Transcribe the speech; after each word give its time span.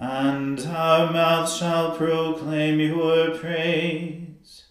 and 0.00 0.58
our 0.60 1.12
mouths 1.12 1.58
shall 1.58 1.94
proclaim 1.94 2.80
your 2.80 3.32
praise. 3.32 4.64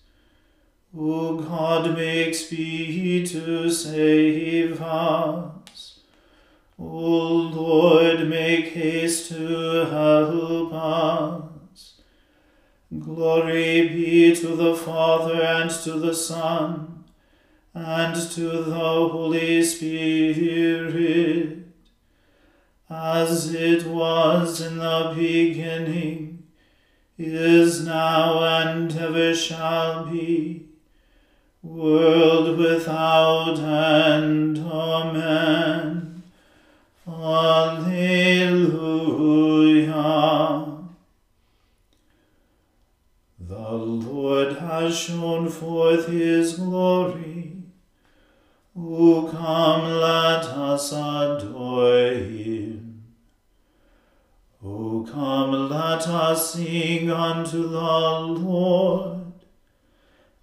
O 0.97 1.35
God, 1.35 1.95
make 1.95 2.33
speed 2.33 3.27
to 3.27 3.69
save 3.69 4.81
us. 4.81 5.99
O 6.79 6.83
Lord, 6.83 8.27
make 8.27 8.69
haste 8.69 9.29
to 9.29 9.85
help 9.85 10.73
us. 10.73 12.01
Glory 12.97 13.87
be 13.89 14.35
to 14.35 14.55
the 14.55 14.73
Father 14.73 15.43
and 15.43 15.69
to 15.69 15.91
the 15.91 16.15
Son 16.15 17.03
and 17.75 18.15
to 18.31 18.63
the 18.63 18.73
Holy 18.73 19.61
Spirit, 19.61 21.58
as 22.89 23.53
it 23.53 23.85
was 23.85 24.61
in 24.61 24.77
the 24.77 25.13
beginning, 25.15 26.43
is 27.17 27.85
now, 27.85 28.43
and 28.43 28.91
ever 28.97 29.35
shall 29.35 30.05
be, 30.05 30.65
world 31.61 32.57
without 32.57 33.59
end. 33.59 34.57
Amen. 34.57 36.23
Alleluia. 37.07 37.99
The 43.39 43.71
Lord 43.71 44.57
has 44.57 44.97
shown 44.97 45.49
forth 45.49 46.07
his 46.07 46.53
glory. 46.55 47.28
Sing 56.53 57.11
unto 57.11 57.69
the 57.69 57.79
Lord. 57.79 59.33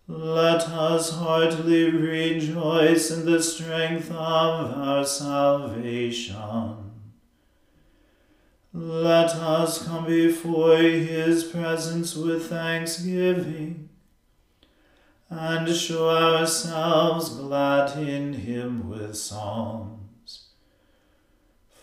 Let 0.08 0.68
us 0.68 1.10
heartily 1.10 1.90
rejoice 1.90 3.10
in 3.10 3.26
the 3.26 3.42
strength 3.42 4.10
of 4.10 4.16
our 4.78 5.04
salvation. 5.04 6.86
Let 8.72 9.30
us 9.30 9.84
come 9.84 10.06
before 10.06 10.76
his 10.76 11.44
presence 11.44 12.14
with 12.14 12.50
thanksgiving 12.50 13.88
and 15.28 15.74
show 15.74 16.10
ourselves 16.10 17.30
glad 17.30 17.98
in 17.98 18.32
him 18.34 18.88
with 18.88 19.16
psalms. 19.16 20.50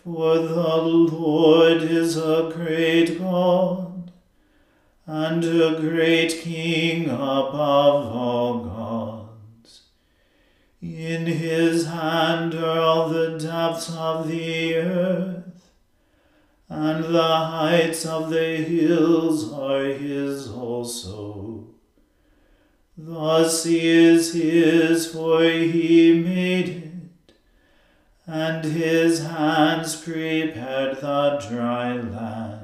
For 0.02 0.38
the 0.38 0.76
Lord 0.76 1.82
is 1.82 2.16
a 2.16 2.52
great 2.54 3.18
God, 3.18 3.93
and 5.06 5.44
a 5.44 5.78
great 5.80 6.30
King 6.40 7.10
above 7.10 8.06
all 8.06 8.64
gods. 8.64 9.82
In 10.80 11.26
his 11.26 11.86
hand 11.86 12.54
are 12.54 12.78
all 12.78 13.08
the 13.08 13.38
depths 13.38 13.90
of 13.94 14.28
the 14.28 14.76
earth, 14.76 15.70
and 16.68 17.04
the 17.04 17.22
heights 17.22 18.06
of 18.06 18.30
the 18.30 18.56
hills 18.56 19.52
are 19.52 19.84
his 19.84 20.50
also. 20.50 21.66
The 22.96 23.48
sea 23.48 23.86
is 23.86 24.32
his, 24.32 25.12
for 25.12 25.42
he 25.42 26.22
made 26.22 26.68
it, 26.68 27.34
and 28.26 28.64
his 28.64 29.24
hands 29.24 29.96
prepared 29.96 31.00
the 31.00 31.46
dry 31.48 31.92
land. 31.94 32.63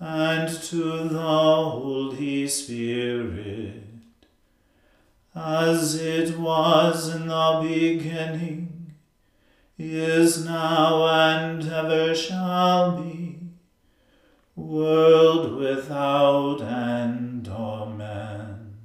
and 0.00 0.48
to 0.48 1.08
the 1.08 1.20
Holy 1.20 2.48
Spirit, 2.48 3.84
as 5.34 5.94
it 5.94 6.38
was 6.38 7.14
in 7.14 7.28
the 7.28 7.60
beginning, 7.62 8.94
is 9.78 10.42
now, 10.44 11.06
and 11.06 11.70
ever 11.70 12.14
shall 12.14 13.02
be 13.02 13.36
world 14.56 15.56
without 15.56 16.62
end. 16.62 17.48
Amen. 17.48 18.76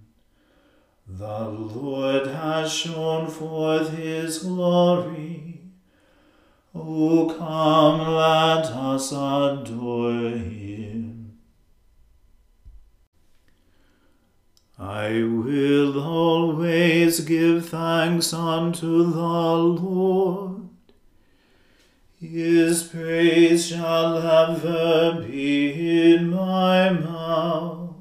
The 1.08 1.47
Lord 1.47 2.28
has 2.28 2.74
shown 2.74 3.30
forth 3.30 3.97
his 3.97 4.40
glory. 4.40 5.62
O 6.74 7.34
come, 7.38 8.16
let 8.16 8.66
us 8.66 9.12
adore 9.12 10.32
him. 10.32 10.65
I 14.78 15.24
will 15.24 16.02
always 16.02 17.22
give 17.22 17.69
thanks 17.69 18.34
unto 18.34 19.12
the 19.12 19.19
Lord 19.19 20.56
his 22.19 22.84
praise 22.84 23.68
shall 23.68 24.18
ever 24.18 25.22
be 25.22 26.14
in 26.14 26.30
my 26.30 26.90
mouth. 26.90 27.94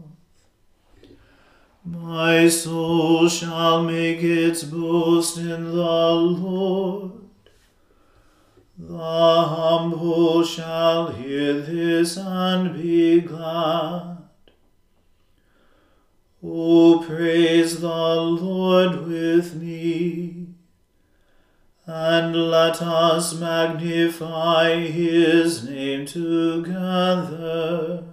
My 1.84 2.48
soul 2.48 3.28
shall 3.28 3.82
make 3.82 4.22
its 4.22 4.64
boast 4.64 5.36
in 5.36 5.64
the 5.64 6.12
Lord. 6.12 7.12
The 8.78 8.96
humble 8.96 10.44
shall 10.44 11.12
hear 11.12 11.60
this 11.60 12.16
and 12.16 12.74
be 12.74 13.20
glad. 13.20 14.13
O 16.46 17.02
praise 17.06 17.80
the 17.80 17.88
Lord 17.88 19.06
with 19.06 19.54
me 19.54 20.48
and 21.86 22.50
let 22.50 22.82
us 22.82 23.34
magnify 23.34 24.80
his 24.80 25.66
name 25.66 26.04
together. 26.04 28.04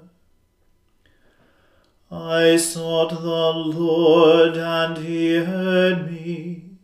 I 2.09 2.56
sought 2.56 3.09
the 3.09 3.17
Lord, 3.19 4.56
and 4.56 4.97
he 4.97 5.35
heard 5.35 6.09
me. 6.09 6.77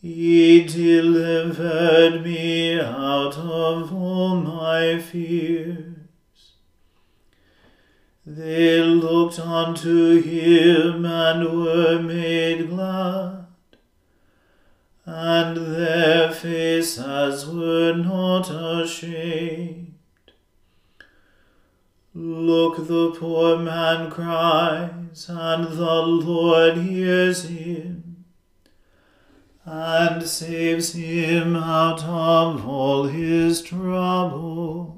He 0.00 0.64
delivered 0.64 2.22
me 2.22 2.80
out 2.80 3.36
of 3.36 3.92
all 3.92 4.36
my 4.36 5.00
fears. 5.00 5.95
They 8.26 8.80
looked 8.80 9.38
unto 9.38 10.20
him 10.20 11.04
and 11.04 11.62
were 11.62 12.02
made 12.02 12.68
glad 12.68 13.46
and 15.06 15.56
their 15.56 16.32
faces 16.32 17.46
were 17.46 17.94
not 17.94 18.50
ashamed. 18.50 19.94
Look, 22.12 22.88
the 22.88 23.14
poor 23.16 23.56
man 23.58 24.10
cries, 24.10 25.28
and 25.28 25.64
the 25.64 26.02
Lord 26.02 26.78
hears 26.78 27.44
him, 27.44 28.24
and 29.64 30.26
saves 30.26 30.92
him 30.94 31.54
out 31.54 32.02
of 32.02 32.66
all 32.66 33.04
his 33.04 33.62
troubles. 33.62 34.95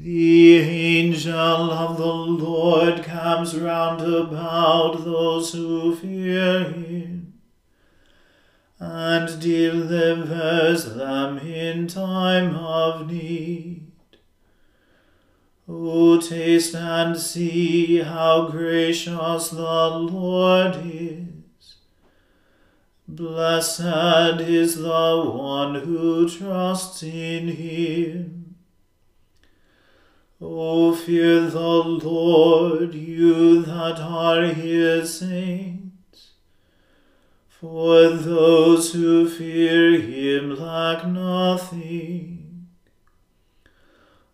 The 0.00 0.60
angel 0.60 1.72
of 1.72 1.96
the 1.96 2.06
Lord 2.06 3.02
comes 3.02 3.58
round 3.58 4.00
about 4.00 5.04
those 5.04 5.52
who 5.52 5.96
fear 5.96 6.70
him 6.70 7.40
and 8.78 9.40
delivers 9.40 10.94
them 10.94 11.38
in 11.38 11.88
time 11.88 12.54
of 12.54 13.10
need. 13.10 13.88
O 15.68 16.20
taste 16.20 16.76
and 16.76 17.18
see 17.18 17.98
how 17.98 18.50
gracious 18.50 19.48
the 19.48 19.88
Lord 19.90 20.76
is. 20.76 21.74
Blessed 23.08 24.40
is 24.42 24.76
the 24.76 25.24
one 25.26 25.74
who 25.74 26.28
trusts 26.28 27.02
in 27.02 27.48
him. 27.48 28.37
O 30.40 30.94
fear 30.94 31.50
the 31.50 31.58
Lord, 31.58 32.94
you 32.94 33.60
that 33.62 33.98
are 33.98 34.44
his 34.44 35.18
saints. 35.18 36.34
For 37.48 38.08
those 38.10 38.92
who 38.92 39.28
fear 39.28 40.00
him 40.00 40.54
lack 40.54 41.04
nothing. 41.04 42.68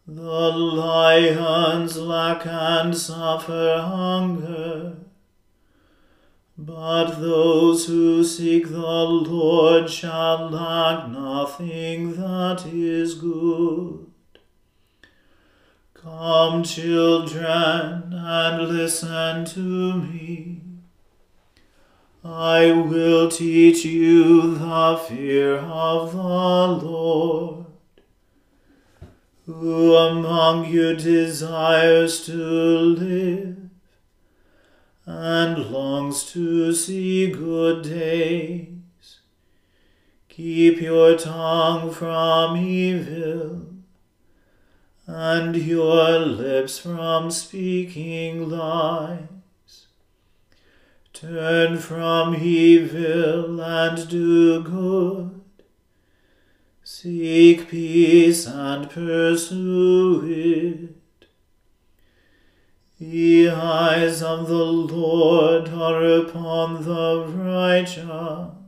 The 0.06 0.20
lions 0.20 1.96
lack 1.96 2.44
and 2.46 2.94
suffer 2.94 3.80
hunger, 3.82 4.96
but 6.58 7.18
those 7.18 7.86
who 7.86 8.22
seek 8.22 8.68
the 8.68 8.76
Lord 8.78 9.88
shall 9.88 10.50
lack 10.50 11.08
nothing 11.08 12.16
that 12.16 12.66
is 12.66 13.14
good. 13.14 14.10
Come, 16.04 16.64
children, 16.64 18.12
and 18.12 18.68
listen 18.68 19.46
to 19.46 19.94
me. 20.02 20.60
I 22.22 22.72
will 22.72 23.30
teach 23.30 23.86
you 23.86 24.54
the 24.54 25.02
fear 25.08 25.56
of 25.56 26.12
the 26.12 26.86
Lord. 26.86 27.64
Who 29.46 29.96
among 29.96 30.66
you 30.66 30.94
desires 30.94 32.26
to 32.26 32.34
live 32.34 33.56
and 35.06 35.70
longs 35.70 36.24
to 36.32 36.74
see 36.74 37.30
good 37.30 37.82
days? 37.82 39.20
Keep 40.28 40.82
your 40.82 41.16
tongue 41.16 41.90
from 41.90 42.58
evil 42.58 43.73
and 45.06 45.54
your 45.56 46.18
lips 46.18 46.78
from 46.78 47.30
speaking 47.30 48.48
lies. 48.48 49.86
Turn 51.12 51.78
from 51.78 52.34
evil 52.34 53.60
and 53.60 54.08
do 54.08 54.62
good. 54.62 55.42
Seek 56.82 57.68
peace 57.68 58.46
and 58.46 58.90
pursue 58.90 60.22
it. 60.26 61.28
The 62.98 63.50
eyes 63.50 64.22
of 64.22 64.48
the 64.48 64.64
Lord 64.64 65.68
are 65.68 66.02
upon 66.20 66.84
the 66.84 67.26
righteous 67.26 68.63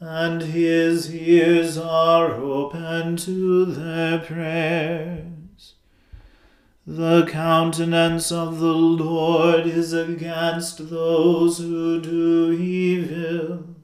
and 0.00 0.40
his 0.40 1.14
ears 1.14 1.76
are 1.76 2.32
open 2.32 3.18
to 3.18 3.66
their 3.66 4.18
prayers. 4.18 5.74
The 6.86 7.26
countenance 7.26 8.32
of 8.32 8.60
the 8.60 8.72
Lord 8.72 9.66
is 9.66 9.92
against 9.92 10.88
those 10.88 11.58
who 11.58 12.00
do 12.00 12.52
evil, 12.52 13.76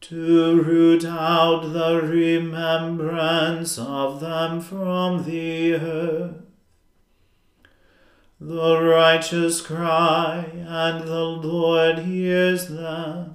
to 0.00 0.60
root 0.60 1.04
out 1.04 1.72
the 1.72 2.02
remembrance 2.02 3.78
of 3.78 4.20
them 4.20 4.60
from 4.60 5.24
the 5.24 5.74
earth. 5.74 6.34
The 8.40 8.80
righteous 8.82 9.60
cry, 9.60 10.50
and 10.52 11.06
the 11.06 11.24
Lord 11.24 12.00
hears 12.00 12.68
them 12.68 13.33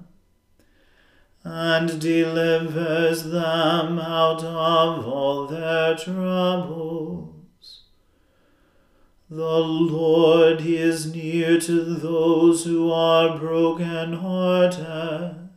and 1.43 2.01
delivers 2.01 3.23
them 3.23 3.97
out 3.97 4.43
of 4.43 5.07
all 5.07 5.47
their 5.47 5.95
troubles. 5.95 7.35
The 9.29 9.59
Lord 9.59 10.61
is 10.61 11.13
near 11.13 11.59
to 11.61 11.83
those 11.83 12.65
who 12.65 12.91
are 12.91 13.37
broken 13.37 14.13
hearted, 14.13 15.49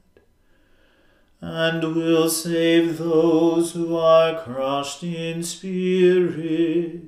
and 1.40 1.96
will 1.96 2.28
save 2.28 2.98
those 2.98 3.72
who 3.72 3.96
are 3.96 4.40
crushed 4.40 5.02
in 5.02 5.42
spirit. 5.42 7.02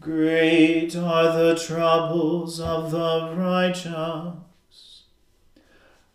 Great 0.00 0.94
are 0.94 1.32
the 1.36 1.54
troubles 1.58 2.60
of 2.60 2.90
the 2.90 3.34
righteous 3.34 4.45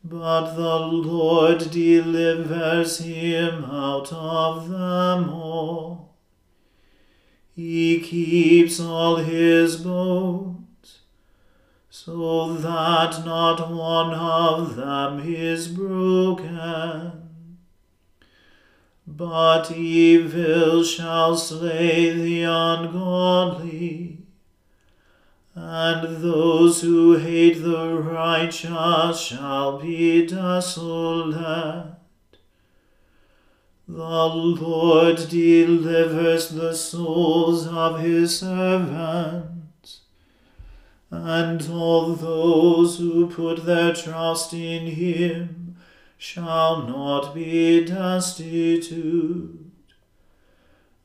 but 0.04 0.56
the 0.56 0.80
Lord 0.80 1.70
delivers 1.72 3.00
him 3.00 3.66
out 3.66 4.12
of 4.12 4.70
them 4.70 5.30
all. 5.30 6.16
He 7.54 8.02
keeps 8.02 8.80
all 8.80 9.18
his 9.18 9.76
bones, 9.76 11.00
so 11.90 12.54
that 12.56 13.24
not 13.26 13.70
one 13.70 14.14
of 14.14 14.76
them 14.76 15.22
is 15.24 15.68
broken. 15.68 17.30
But 19.06 19.72
evil 19.72 20.84
shall 20.84 21.36
slay 21.36 22.12
the 22.12 22.44
ungodly 22.44 24.11
and 25.64 26.24
those 26.24 26.82
who 26.82 27.18
hate 27.18 27.62
the 27.62 27.94
righteous 27.94 29.20
shall 29.22 29.78
be 29.80 30.26
desolate. 30.26 31.86
The 33.88 33.94
Lord 33.94 35.18
delivers 35.30 36.50
the 36.50 36.74
souls 36.74 37.68
of 37.68 38.00
his 38.00 38.40
servants, 38.40 40.02
and 41.12 41.70
all 41.70 42.16
those 42.16 42.98
who 42.98 43.28
put 43.28 43.64
their 43.64 43.94
trust 43.94 44.54
in 44.54 44.88
him 44.88 45.76
shall 46.18 46.88
not 46.88 47.36
be 47.36 47.86
destitute. 47.86 49.61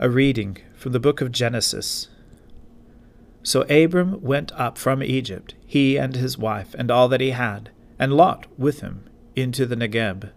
A 0.00 0.10
reading 0.10 0.58
from 0.74 0.90
the 0.90 0.98
book 0.98 1.20
of 1.20 1.30
Genesis. 1.30 2.08
So 3.44 3.62
Abram 3.70 4.20
went 4.22 4.50
up 4.52 4.76
from 4.76 5.04
Egypt, 5.04 5.54
he 5.64 5.96
and 5.96 6.16
his 6.16 6.36
wife, 6.36 6.74
and 6.76 6.90
all 6.90 7.06
that 7.08 7.20
he 7.20 7.30
had, 7.30 7.70
and 7.96 8.12
Lot 8.12 8.46
with 8.58 8.80
him, 8.80 9.04
into 9.36 9.66
the 9.66 9.76
Negeb. 9.76 10.30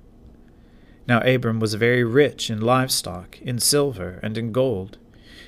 Now 1.08 1.22
Abram 1.22 1.60
was 1.60 1.74
very 1.74 2.04
rich 2.04 2.52
in 2.52 2.62
livestock, 2.62 3.42
in 3.42 3.58
silver, 3.58 4.20
and 4.22 4.38
in 4.38 4.52
gold. 4.52 5.00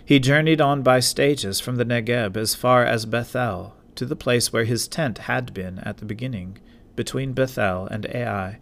He 0.03 0.19
journeyed 0.19 0.59
on 0.59 0.81
by 0.81 1.01
stages 1.01 1.59
from 1.59 1.75
the 1.75 1.85
Negeb 1.85 2.35
as 2.35 2.55
far 2.55 2.83
as 2.83 3.05
Bethel, 3.05 3.75
to 3.93 4.07
the 4.07 4.15
place 4.15 4.51
where 4.51 4.65
his 4.65 4.87
tent 4.87 5.19
had 5.19 5.53
been 5.53 5.77
at 5.79 5.97
the 5.97 6.05
beginning, 6.05 6.57
between 6.95 7.33
Bethel 7.33 7.85
and 7.85 8.07
Ai, 8.07 8.57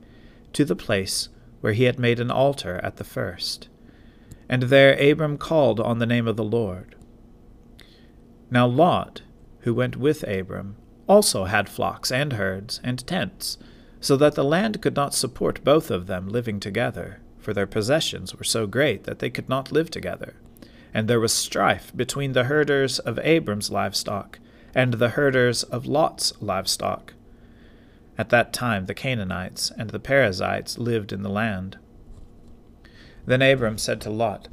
to 0.51 0.66
the 0.66 0.75
place 0.75 1.30
where 1.62 1.72
he 1.72 1.86
had 1.86 2.00
made 2.00 2.20
an 2.20 2.32
altar 2.32 2.82
at 2.84 2.98
the 2.98 3.06
first. 3.06 3.70
And 4.50 4.63
there 4.63 4.94
Abram 5.00 5.38
called 5.38 5.80
on 5.80 6.00
the 6.00 6.06
name 6.06 6.27
of 6.27 6.38
the 6.38 6.44
Lord. 6.44 6.96
Now 8.50 8.66
Lot, 8.66 9.22
who 9.62 9.74
went 9.74 9.98
with 9.98 10.24
Abram, 10.24 10.77
also 11.08 11.46
had 11.46 11.70
flocks 11.70 12.12
and 12.12 12.34
herds 12.34 12.80
and 12.84 13.06
tents, 13.06 13.58
so 14.00 14.16
that 14.18 14.36
the 14.36 14.44
land 14.44 14.82
could 14.82 14.96
not 14.96 15.13
support 15.13 15.63
both 15.63 15.89
of 15.92 16.08
them 16.08 16.30
living 16.30 16.60
together, 16.60 17.20
for 17.39 17.54
their 17.54 17.68
possessions 17.68 18.36
were 18.36 18.44
so 18.44 18.68
great 18.68 19.04
that 19.06 19.20
they 19.20 19.30
could 19.30 19.50
not 19.50 19.72
live 19.72 19.89
together. 19.89 20.36
And 20.94 21.08
there 21.08 21.20
was 21.20 21.34
strife 21.34 21.92
between 21.96 22.34
the 22.34 22.46
herders 22.46 23.00
of 23.00 23.20
Abram's 23.20 23.70
livestock 23.70 24.39
and 24.74 24.94
the 24.94 25.10
herders 25.10 25.63
of 25.63 25.86
Lot's 25.86 26.34
livestock. 26.42 27.13
At 28.18 28.30
that 28.30 28.54
time 28.54 28.86
the 28.86 28.94
Canaanites 28.94 29.72
and 29.77 29.89
the 29.89 30.00
Perizzites 30.00 30.77
lived 30.77 31.12
in 31.12 31.22
the 31.22 31.30
land. 31.30 31.77
Then 33.27 33.41
Abram 33.41 33.77
said 33.77 34.00
to 34.01 34.10
Lot, 34.10 34.48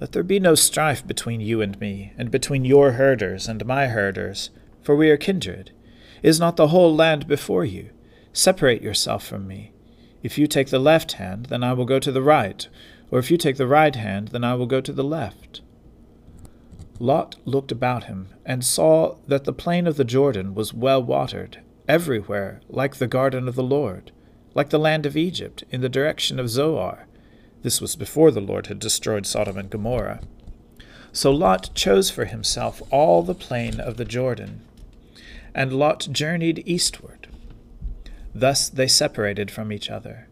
Let 0.00 0.10
there 0.12 0.24
be 0.24 0.40
no 0.40 0.56
strife 0.56 1.06
between 1.06 1.40
you 1.40 1.62
and 1.62 1.80
me, 1.80 2.12
and 2.18 2.28
between 2.30 2.64
your 2.64 2.92
herders 2.92 3.48
and 3.48 3.64
my 3.64 3.86
herders, 3.86 4.50
for 4.82 4.96
we 4.96 5.10
are 5.10 5.16
kindred. 5.16 5.70
Is 6.24 6.40
not 6.40 6.56
the 6.56 6.68
whole 6.68 6.94
land 6.94 7.28
before 7.28 7.64
you? 7.64 7.90
Separate 8.32 8.82
yourself 8.82 9.24
from 9.24 9.46
me. 9.46 9.72
If 10.24 10.38
you 10.38 10.48
take 10.48 10.70
the 10.70 10.80
left 10.80 11.12
hand, 11.12 11.46
then 11.46 11.62
I 11.62 11.72
will 11.72 11.84
go 11.84 12.00
to 12.00 12.10
the 12.10 12.20
right, 12.20 12.66
or 13.12 13.20
if 13.20 13.30
you 13.30 13.36
take 13.36 13.58
the 13.58 13.66
right 13.66 13.94
hand, 13.94 14.28
then 14.28 14.42
I 14.42 14.54
will 14.54 14.66
go 14.66 14.80
to 14.80 14.92
the 14.92 15.04
left. 15.04 15.60
Lot 16.98 17.36
looked 17.44 17.70
about 17.70 18.04
him, 18.04 18.30
and 18.44 18.64
saw 18.64 19.18
that 19.28 19.44
the 19.44 19.52
plain 19.52 19.86
of 19.86 19.96
the 19.96 20.04
Jordan 20.04 20.52
was 20.52 20.74
well 20.74 21.00
watered, 21.00 21.60
everywhere 21.86 22.60
like 22.68 22.96
the 22.96 23.06
garden 23.06 23.46
of 23.46 23.54
the 23.54 23.62
Lord, 23.62 24.10
like 24.52 24.70
the 24.70 24.80
land 24.80 25.06
of 25.06 25.16
Egypt, 25.16 25.62
in 25.70 25.80
the 25.80 25.88
direction 25.88 26.40
of 26.40 26.50
Zoar. 26.50 27.06
This 27.62 27.80
was 27.80 27.96
before 27.96 28.30
the 28.30 28.40
Lord 28.40 28.68
had 28.68 28.78
destroyed 28.78 29.26
Sodom 29.26 29.56
and 29.56 29.70
Gomorrah. 29.70 30.20
So 31.12 31.30
Lot 31.30 31.70
chose 31.74 32.10
for 32.10 32.26
himself 32.26 32.82
all 32.90 33.22
the 33.22 33.34
plain 33.34 33.80
of 33.80 33.96
the 33.96 34.04
Jordan, 34.04 34.60
and 35.54 35.72
Lot 35.72 36.08
journeyed 36.12 36.62
eastward. 36.66 37.28
Thus 38.34 38.68
they 38.68 38.86
separated 38.86 39.50
from 39.50 39.72
each 39.72 39.90
other. 39.90 40.28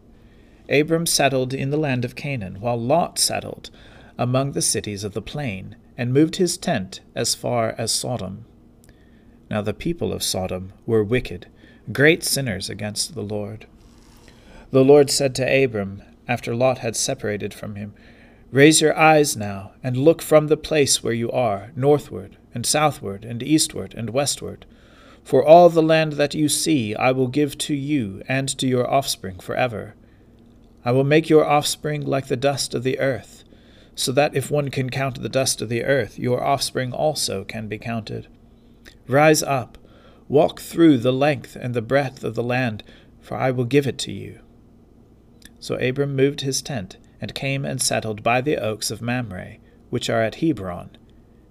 Abram 0.69 1.05
settled 1.05 1.53
in 1.53 1.71
the 1.71 1.77
land 1.77 2.05
of 2.05 2.15
Canaan, 2.15 2.61
while 2.61 2.79
Lot 2.79 3.17
settled 3.17 3.71
among 4.17 4.51
the 4.51 4.61
cities 4.61 5.03
of 5.03 5.13
the 5.13 5.21
plain, 5.21 5.75
and 5.97 6.13
moved 6.13 6.35
his 6.35 6.57
tent 6.57 7.01
as 7.15 7.35
far 7.35 7.73
as 7.77 7.91
Sodom. 7.91 8.45
Now 9.49 9.61
the 9.61 9.73
people 9.73 10.13
of 10.13 10.23
Sodom 10.23 10.73
were 10.85 11.03
wicked, 11.03 11.47
great 11.91 12.23
sinners 12.23 12.69
against 12.69 13.15
the 13.15 13.23
Lord. 13.23 13.65
The 14.71 14.83
Lord 14.83 15.09
said 15.09 15.35
to 15.35 15.63
Abram, 15.63 16.03
after 16.27 16.55
Lot 16.55 16.79
had 16.79 16.95
separated 16.95 17.53
from 17.53 17.75
him, 17.75 17.93
Raise 18.51 18.79
your 18.79 18.97
eyes 18.97 19.35
now, 19.35 19.73
and 19.83 19.97
look 19.97 20.21
from 20.21 20.47
the 20.47 20.57
place 20.57 21.03
where 21.03 21.13
you 21.13 21.31
are, 21.31 21.71
northward, 21.75 22.37
and 22.53 22.65
southward, 22.65 23.25
and 23.25 23.43
eastward, 23.43 23.93
and 23.97 24.11
westward. 24.11 24.65
For 25.23 25.43
all 25.43 25.69
the 25.69 25.83
land 25.83 26.13
that 26.13 26.35
you 26.35 26.47
see 26.47 26.95
I 26.95 27.11
will 27.11 27.27
give 27.27 27.57
to 27.57 27.73
you 27.73 28.21
and 28.27 28.47
to 28.59 28.67
your 28.67 28.89
offspring 28.89 29.39
forever. 29.39 29.95
I 30.85 30.91
will 30.91 31.03
make 31.03 31.29
your 31.29 31.45
offspring 31.45 32.05
like 32.05 32.27
the 32.27 32.37
dust 32.37 32.73
of 32.73 32.83
the 32.83 32.99
earth, 32.99 33.43
so 33.95 34.11
that 34.11 34.35
if 34.35 34.51
one 34.51 34.69
can 34.69 34.89
count 34.89 35.21
the 35.21 35.29
dust 35.29 35.61
of 35.61 35.69
the 35.69 35.83
earth, 35.83 36.19
your 36.19 36.43
offspring 36.43 36.93
also 36.93 37.43
can 37.43 37.67
be 37.67 37.79
counted. 37.79 38.27
Rise 39.07 39.41
up, 39.41 39.77
walk 40.29 40.61
through 40.61 40.99
the 40.99 41.13
length 41.13 41.57
and 41.59 41.73
the 41.73 41.81
breadth 41.81 42.23
of 42.23 42.35
the 42.35 42.43
land, 42.43 42.83
for 43.19 43.35
I 43.35 43.51
will 43.51 43.65
give 43.65 43.87
it 43.87 43.97
to 43.99 44.11
you. 44.11 44.39
So 45.65 45.77
Abram 45.77 46.15
moved 46.15 46.41
his 46.41 46.61
tent, 46.61 46.97
and 47.19 47.33
came 47.33 47.65
and 47.65 47.81
settled 47.81 48.21
by 48.21 48.39
the 48.39 48.57
oaks 48.57 48.91
of 48.91 49.01
Mamre, 49.01 49.57
which 49.89 50.11
are 50.11 50.21
at 50.21 50.35
Hebron, 50.35 50.95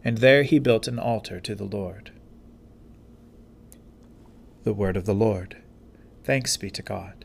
and 0.04 0.18
there 0.18 0.44
he 0.44 0.60
built 0.60 0.86
an 0.86 1.00
altar 1.00 1.40
to 1.40 1.52
the 1.56 1.64
Lord. 1.64 2.12
The 4.62 4.72
word 4.72 4.96
of 4.96 5.04
the 5.04 5.16
Lord. 5.16 5.56
Thanks 6.22 6.56
be 6.56 6.70
to 6.70 6.80
God. 6.80 7.24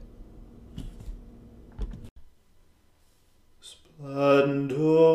Splendor 3.62 5.09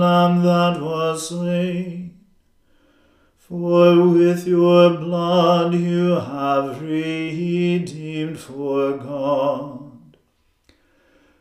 Lamb 0.00 0.42
that 0.42 0.80
was 0.80 1.28
slain, 1.28 2.18
for 3.36 4.08
with 4.08 4.46
your 4.46 4.90
blood 4.90 5.74
you 5.74 6.10
have 6.12 6.80
redeemed 6.82 8.38
for 8.38 8.96
God. 8.96 10.16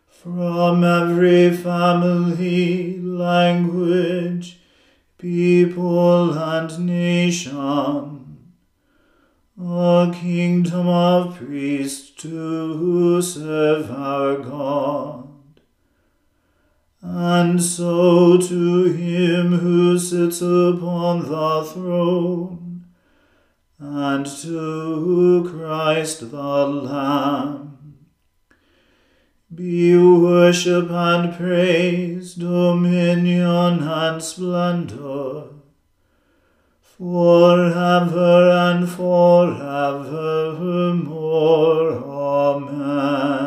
From 0.07 0.83
every 0.83 1.55
family, 1.55 2.99
language, 2.99 4.59
people 5.17 6.37
and 6.37 6.85
nation, 6.85 8.17
a 9.59 10.11
kingdom 10.13 10.87
of 10.87 11.35
priests 11.37 12.11
to 12.21 13.21
serve 13.21 13.89
our 13.89 14.37
God. 14.37 15.26
And 17.09 17.63
so 17.63 18.37
to 18.37 18.83
him 18.91 19.59
who 19.59 19.97
sits 19.97 20.41
upon 20.41 21.29
the 21.29 21.63
throne, 21.63 22.85
and 23.79 24.25
to 24.25 25.49
Christ 25.49 26.31
the 26.31 26.67
Lamb, 26.67 27.77
be 29.55 29.97
worship 29.97 30.91
and 30.91 31.33
praise, 31.33 32.33
dominion 32.35 33.87
and 33.87 34.21
splendor, 34.21 35.43
forever 36.81 38.49
and 38.51 38.89
forevermore. 38.89 39.93
Amen. 42.03 43.46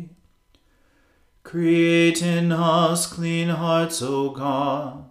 Create 1.51 2.21
in 2.21 2.49
us 2.53 3.05
clean 3.05 3.49
hearts, 3.49 4.01
O 4.01 4.29
God, 4.29 5.03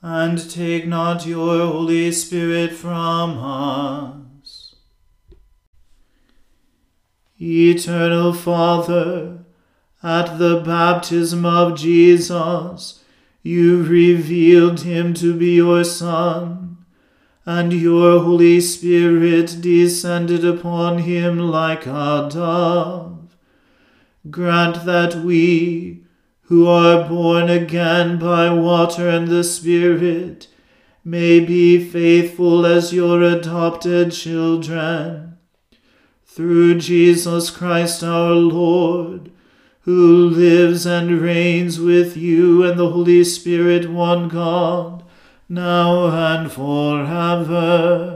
and 0.00 0.48
take 0.48 0.86
not 0.86 1.26
your 1.26 1.66
Holy 1.66 2.12
Spirit 2.12 2.72
from 2.72 3.36
us. 3.36 4.76
Eternal 7.40 8.32
Father, 8.34 9.38
at 10.00 10.38
the 10.38 10.62
baptism 10.64 11.44
of 11.44 11.76
Jesus, 11.76 13.02
you 13.42 13.82
revealed 13.82 14.82
him 14.82 15.12
to 15.14 15.36
be 15.36 15.56
your 15.56 15.82
Son 15.82 16.86
and 17.44 17.72
your 17.72 18.20
Holy 18.20 18.60
Spirit 18.60 19.56
descended 19.60 20.44
upon 20.44 20.98
him 20.98 21.40
like 21.40 21.84
a 21.84 22.28
dove. 22.32 23.15
Grant 24.30 24.84
that 24.86 25.16
we, 25.16 26.04
who 26.42 26.66
are 26.66 27.08
born 27.08 27.50
again 27.50 28.18
by 28.18 28.50
water 28.50 29.08
and 29.08 29.28
the 29.28 29.44
Spirit, 29.44 30.48
may 31.04 31.38
be 31.40 31.78
faithful 31.84 32.64
as 32.64 32.92
your 32.92 33.22
adopted 33.22 34.12
children. 34.12 35.36
Through 36.24 36.80
Jesus 36.80 37.50
Christ 37.50 38.02
our 38.02 38.32
Lord, 38.32 39.30
who 39.80 40.28
lives 40.28 40.84
and 40.84 41.20
reigns 41.20 41.78
with 41.78 42.16
you 42.16 42.64
and 42.64 42.78
the 42.78 42.90
Holy 42.90 43.22
Spirit, 43.22 43.88
one 43.88 44.28
God, 44.28 45.04
now 45.48 46.08
and 46.08 46.50
forever. 46.50 48.15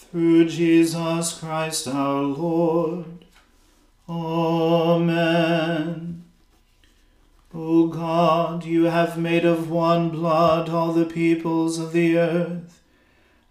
Through 0.00 0.48
Jesus 0.48 1.38
Christ 1.38 1.86
our 1.86 2.22
Lord. 2.22 3.26
Amen. 4.08 6.24
O 7.52 7.88
God, 7.88 8.64
you 8.64 8.84
have 8.84 9.18
made 9.18 9.44
of 9.44 9.68
one 9.68 10.08
blood 10.08 10.70
all 10.70 10.92
the 10.92 11.04
peoples 11.04 11.78
of 11.78 11.92
the 11.92 12.16
earth 12.16 12.80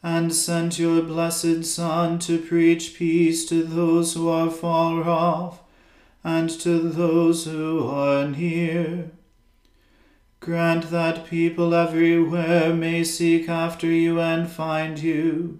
and 0.02 0.34
sent 0.34 0.80
your 0.80 1.04
blessed 1.04 1.66
Son 1.66 2.18
to 2.20 2.40
preach 2.40 2.96
peace 2.96 3.46
to 3.50 3.64
those 3.64 4.16
who 4.16 4.30
are 4.30 4.50
far 4.50 5.04
off 5.04 5.60
and 6.24 6.50
to 6.62 6.80
those 6.80 7.46
who 7.46 7.88
are 7.88 8.28
near. 8.28 9.12
Grant 10.40 10.90
that 10.92 11.28
people 11.28 11.76
everywhere 11.76 12.74
may 12.74 13.04
seek 13.04 13.48
after 13.48 13.88
you 13.88 14.20
and 14.20 14.50
find 14.50 14.98
you. 14.98 15.60